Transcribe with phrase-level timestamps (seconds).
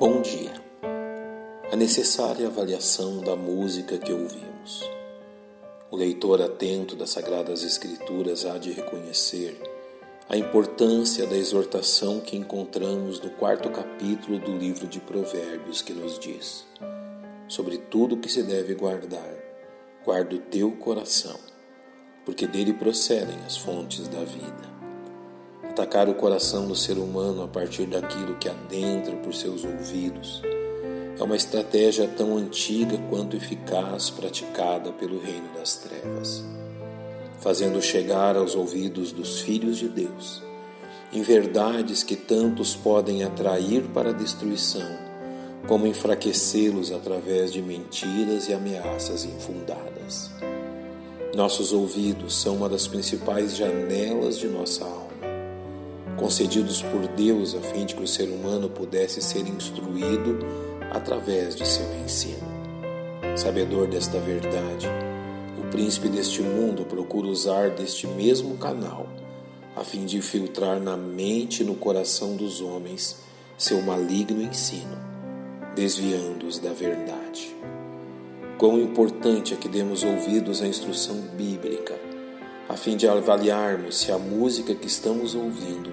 [0.00, 0.54] Bom dia.
[1.70, 4.82] A necessária avaliação da música que ouvimos.
[5.90, 9.60] O leitor atento das Sagradas Escrituras há de reconhecer
[10.26, 16.18] a importância da exortação que encontramos no quarto capítulo do livro de Provérbios, que nos
[16.18, 16.66] diz:
[17.46, 19.36] Sobre tudo que se deve guardar,
[20.02, 21.38] guarda o teu coração,
[22.24, 24.79] porque dele procedem as fontes da vida.
[25.70, 30.42] Atacar o coração do ser humano a partir daquilo que adentra por seus ouvidos
[31.16, 36.44] é uma estratégia tão antiga quanto eficaz praticada pelo reino das trevas,
[37.38, 40.42] fazendo chegar aos ouvidos dos filhos de Deus
[41.12, 44.98] em verdades que tantos podem atrair para a destruição,
[45.68, 50.32] como enfraquecê-los através de mentiras e ameaças infundadas.
[51.32, 55.10] Nossos ouvidos são uma das principais janelas de nossa alma
[56.16, 60.38] concedidos por Deus a fim de que o ser humano pudesse ser instruído
[60.90, 62.48] através de seu ensino.
[63.36, 64.88] Sabedor desta verdade,
[65.58, 69.06] o príncipe deste mundo procura usar deste mesmo canal
[69.76, 73.16] a fim de filtrar na mente e no coração dos homens
[73.56, 74.98] seu maligno ensino,
[75.74, 77.54] desviando-os da verdade.
[78.58, 81.94] Quão importante é que demos ouvidos à instrução bíblica,
[82.70, 85.92] a fim de avaliarmos se a música que estamos ouvindo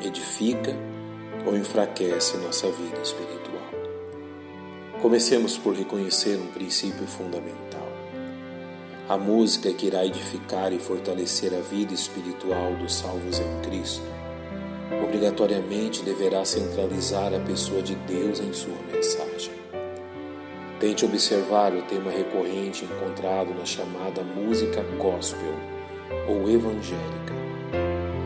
[0.00, 0.72] edifica
[1.44, 3.68] ou enfraquece nossa vida espiritual.
[5.02, 7.88] Comecemos por reconhecer um princípio fundamental.
[9.08, 14.06] A música que irá edificar e fortalecer a vida espiritual dos salvos em Cristo
[15.04, 19.52] obrigatoriamente deverá centralizar a pessoa de Deus em sua mensagem.
[20.78, 25.77] Tente observar o tema recorrente encontrado na chamada música gospel
[26.26, 27.28] ou evangélica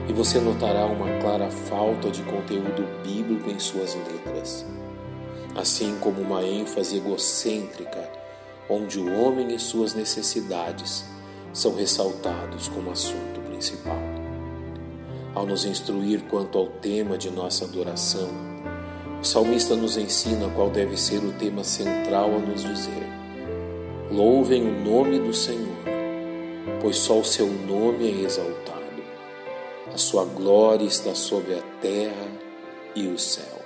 [0.09, 4.67] e você notará uma clara falta de conteúdo bíblico em suas letras,
[5.57, 8.11] assim como uma ênfase egocêntrica,
[8.69, 11.05] onde o homem e suas necessidades
[11.53, 13.99] são ressaltados como assunto principal.
[15.35, 18.29] Ao nos instruir quanto ao tema de nossa adoração,
[19.21, 23.09] o salmista nos ensina qual deve ser o tema central a nos dizer:
[24.11, 25.92] Louvem o nome do Senhor,
[26.83, 28.83] pois só o seu nome é exaltado
[29.93, 32.27] a sua glória está sobre a terra
[32.97, 33.61] e o céu.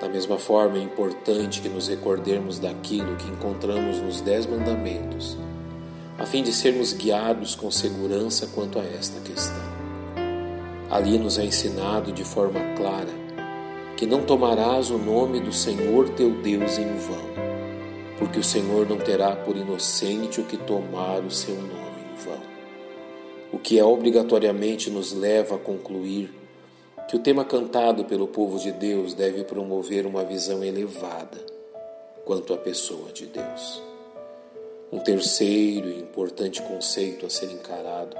[0.00, 5.36] Da mesma forma, é importante que nos recordemos daquilo que encontramos nos Dez Mandamentos,
[6.18, 9.62] a fim de sermos guiados com segurança quanto a esta questão.
[10.90, 13.12] Ali nos é ensinado de forma clara
[13.98, 17.28] que não tomarás o nome do Senhor teu Deus em vão,
[18.18, 21.83] porque o Senhor não terá por inocente o que tomar o seu nome
[22.24, 22.54] vão
[23.54, 26.28] o que é obrigatoriamente nos leva a concluir
[27.08, 31.38] que o tema cantado pelo povo de Deus deve promover uma visão elevada
[32.24, 33.80] quanto à pessoa de Deus.
[34.90, 38.16] Um terceiro e importante conceito a ser encarado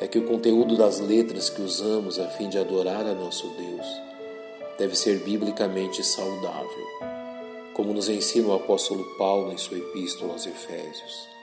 [0.00, 3.86] é que o conteúdo das letras que usamos a fim de adorar a nosso Deus
[4.78, 6.86] deve ser biblicamente saudável,
[7.74, 11.37] como nos ensina o apóstolo Paulo em sua epístola aos Efésios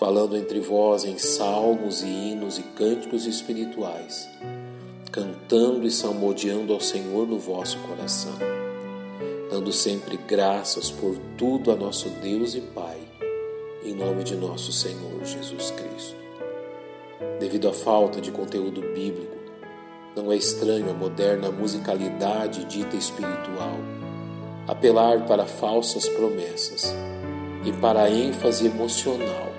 [0.00, 4.26] falando entre vós em salmos e hinos e cânticos espirituais,
[5.12, 8.32] cantando e salmodiando ao Senhor no vosso coração,
[9.50, 12.96] dando sempre graças por tudo a nosso Deus e Pai,
[13.84, 16.16] em nome de nosso Senhor Jesus Cristo.
[17.38, 19.36] Devido à falta de conteúdo bíblico,
[20.16, 23.76] não é estranho a moderna musicalidade dita espiritual
[24.66, 26.94] apelar para falsas promessas
[27.66, 29.49] e para a ênfase emocional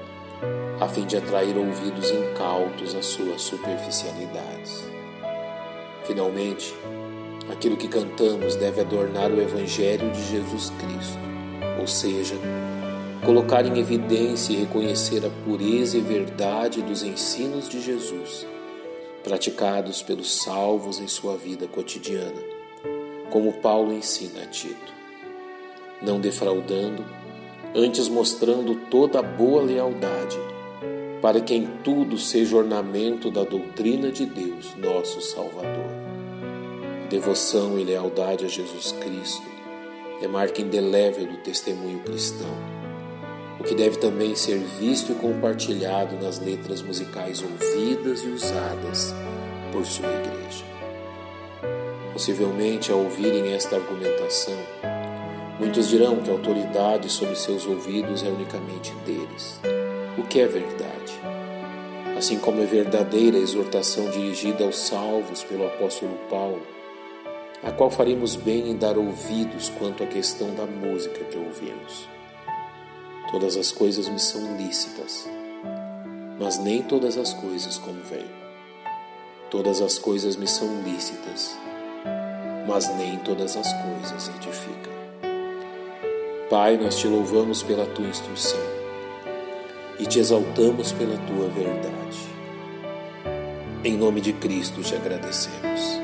[0.82, 4.84] a fim de atrair ouvidos incautos às suas superficialidades.
[6.06, 6.74] Finalmente,
[7.52, 11.20] aquilo que cantamos deve adornar o Evangelho de Jesus Cristo,
[11.80, 12.34] ou seja,
[13.24, 18.48] colocar em evidência e reconhecer a pureza e verdade dos ensinos de Jesus,
[19.24, 22.42] praticados pelos salvos em sua vida cotidiana,
[23.30, 24.92] como Paulo ensina a Tito,
[26.02, 27.06] não defraudando,
[27.76, 30.40] antes mostrando toda a boa lealdade
[31.22, 35.92] para que em tudo seja ornamento da doutrina de Deus, nosso Salvador.
[37.10, 39.46] Devoção e lealdade a Jesus Cristo
[40.22, 42.50] é marca indelével do testemunho cristão,
[43.60, 49.14] o que deve também ser visto e compartilhado nas letras musicais ouvidas e usadas
[49.72, 50.66] por sua igreja.
[52.14, 54.58] Possivelmente, ao ouvirem esta argumentação,
[55.60, 59.60] muitos dirão que a autoridade sobre seus ouvidos é unicamente deles,
[60.18, 61.22] o que é verdade
[62.22, 66.62] assim como é verdadeira a exortação dirigida aos salvos pelo apóstolo Paulo,
[67.64, 72.08] a qual faremos bem em dar ouvidos quanto à questão da música que ouvimos.
[73.32, 75.28] Todas as coisas me são lícitas,
[76.40, 78.30] mas nem todas as coisas convêm.
[79.50, 81.58] Todas as coisas me são lícitas,
[82.68, 84.94] mas nem todas as coisas edificam.
[86.52, 88.71] Pai, nós te louvamos pela tua instrução
[90.02, 91.92] e te exaltamos pela tua verdade.
[93.84, 96.02] Em nome de Cristo te agradecemos.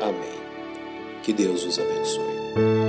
[0.00, 0.40] Amém.
[1.22, 2.85] Que Deus os abençoe.